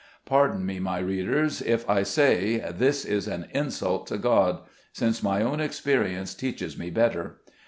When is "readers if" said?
0.97-1.87